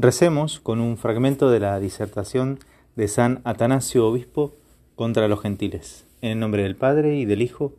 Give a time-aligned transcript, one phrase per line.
[0.00, 2.60] Recemos con un fragmento de la disertación
[2.94, 4.54] de San Atanasio Obispo
[4.94, 6.06] contra los gentiles.
[6.20, 7.72] En el nombre del Padre y del Hijo,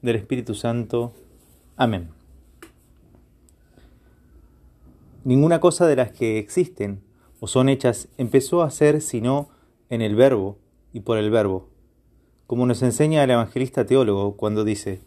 [0.00, 1.12] del Espíritu Santo.
[1.76, 2.08] Amén.
[5.24, 7.02] Ninguna cosa de las que existen
[7.40, 9.50] o son hechas empezó a ser sino
[9.90, 10.56] en el Verbo
[10.94, 11.68] y por el Verbo,
[12.46, 15.00] como nos enseña el evangelista teólogo cuando dice,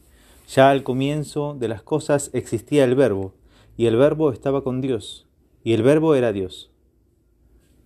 [0.47, 3.33] ya al comienzo de las cosas existía el Verbo,
[3.75, 5.25] y el Verbo estaba con Dios
[5.63, 6.71] y el verbo era Dios.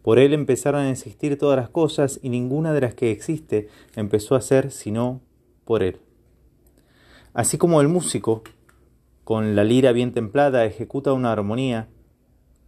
[0.02, 4.36] Por él empezaron a existir todas las cosas y ninguna de las que existe empezó
[4.36, 5.22] a ser sino
[5.64, 6.00] por él.
[7.34, 8.44] Así como el músico,
[9.24, 11.88] con la lira bien templada, ejecuta una armonía,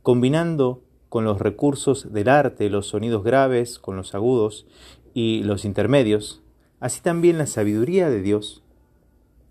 [0.02, 4.66] combinando con los recursos del arte los sonidos graves con los agudos
[5.14, 6.42] y los intermedios,
[6.80, 8.64] así también la sabiduría de Dios,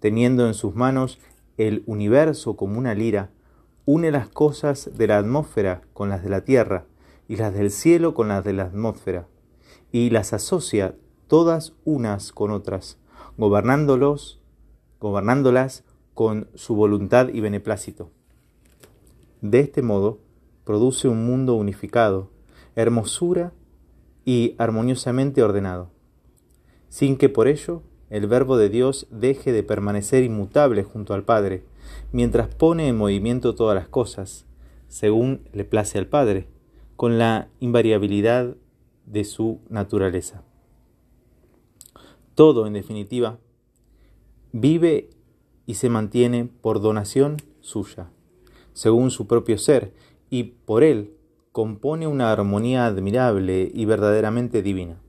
[0.00, 1.18] teniendo en sus manos
[1.56, 3.30] el universo como una lira,
[3.86, 6.86] une las cosas de la atmósfera con las de la tierra
[7.28, 9.26] y las del cielo con las de la atmósfera,
[9.92, 10.94] y las asocia
[11.26, 12.98] todas unas con otras,
[13.36, 14.40] gobernándolos,
[15.00, 18.10] gobernándolas con su voluntad y beneplácito.
[19.40, 20.18] De este modo,
[20.64, 22.30] produce un mundo unificado,
[22.76, 23.52] hermosura
[24.24, 25.90] y armoniosamente ordenado,
[26.88, 31.64] sin que por ello el Verbo de Dios deje de permanecer inmutable junto al Padre,
[32.12, 34.46] mientras pone en movimiento todas las cosas,
[34.88, 36.48] según le place al Padre,
[36.96, 38.56] con la invariabilidad
[39.06, 40.42] de su naturaleza.
[42.34, 43.38] Todo, en definitiva,
[44.52, 45.10] vive
[45.66, 48.10] y se mantiene por donación suya,
[48.72, 49.92] según su propio ser,
[50.30, 51.14] y por él
[51.52, 55.00] compone una armonía admirable y verdaderamente divina.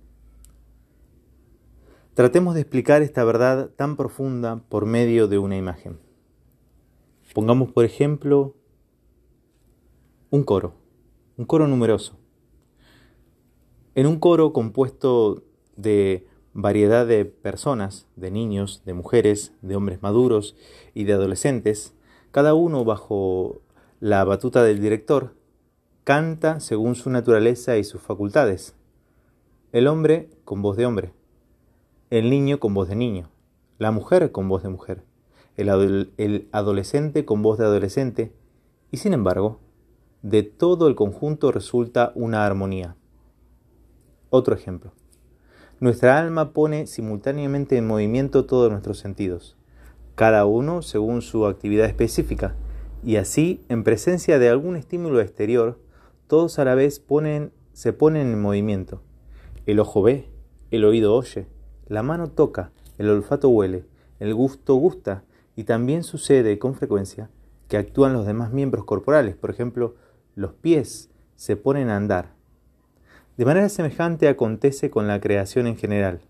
[2.14, 6.05] Tratemos de explicar esta verdad tan profunda por medio de una imagen.
[7.36, 8.56] Pongamos, por ejemplo,
[10.30, 10.76] un coro,
[11.36, 12.18] un coro numeroso.
[13.94, 15.44] En un coro compuesto
[15.76, 20.56] de variedad de personas, de niños, de mujeres, de hombres maduros
[20.94, 21.94] y de adolescentes,
[22.32, 23.60] cada uno bajo
[24.00, 25.36] la batuta del director,
[26.06, 28.78] canta según su naturaleza y sus facultades.
[29.74, 31.12] El hombre con voz de hombre,
[32.12, 33.30] el niño con voz de niño,
[33.78, 35.04] la mujer con voz de mujer
[35.58, 38.34] el, adolescente con voz de adolescente,
[38.92, 39.60] y sin embargo,
[40.22, 42.96] de todo el conjunto resulta una armonía.
[44.30, 44.92] Otro ejemplo.
[45.80, 49.58] Nuestra alma pone simultáneamente en movimiento todos nuestros sentidos,
[50.16, 52.56] cada uno según su actividad específica,
[53.04, 55.80] y así, en presencia de algún estímulo exterior,
[56.28, 57.04] todos a la vez
[57.74, 59.02] se ponen en movimiento.
[59.66, 60.30] El ojo ve,
[60.72, 61.48] el oído oye,
[61.88, 63.86] la mano toca, el olfato huele,
[64.20, 65.24] el gusto gusta,
[65.56, 67.30] y también sucede con frecuencia
[67.68, 69.96] que actúan los demás miembros corporales, por ejemplo,
[70.36, 72.34] los pies se ponen a andar.
[73.38, 76.22] De manera semejante acontece con la creación en general.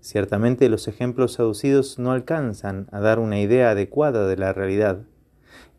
[0.00, 5.02] Ciertamente los ejemplos aducidos no alcanzan a dar una idea adecuada de la realidad,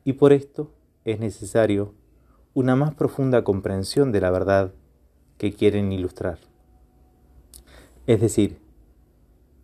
[0.04, 0.72] y por esto
[1.06, 1.94] es necesario
[2.54, 4.74] una más profunda comprensión de la verdad
[5.38, 6.40] que quieren ilustrar.
[8.08, 8.60] Es decir,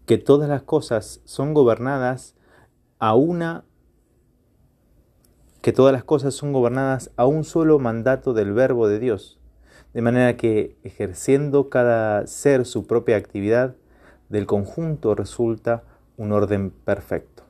[0.06, 2.36] que todas las cosas son gobernadas
[3.04, 3.66] a una
[5.62, 9.42] que todas las cosas son gobernadas a un solo mandato del verbo de Dios,
[9.94, 13.76] de manera que ejerciendo cada ser su propia actividad,
[14.30, 15.84] del conjunto resulta
[16.16, 17.44] un orden perfecto.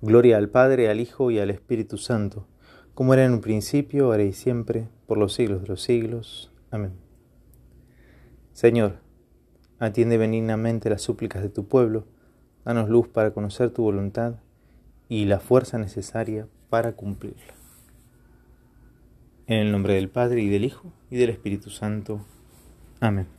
[0.00, 2.46] Gloria al Padre, al Hijo y al Espíritu Santo,
[2.94, 6.52] como era en un principio, ahora y siempre, por los siglos de los siglos.
[6.70, 6.92] Amén.
[8.52, 9.03] Señor,
[9.78, 12.04] Atiende benignamente las súplicas de tu pueblo,
[12.64, 14.36] danos luz para conocer tu voluntad
[15.08, 17.54] y la fuerza necesaria para cumplirla.
[19.46, 22.24] En el nombre del Padre y del Hijo y del Espíritu Santo.
[23.00, 23.33] Amén.